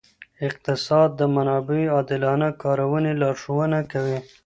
[0.47, 4.19] اقتصاد د منابعو عادلانه کارونې لارښوونه کوي.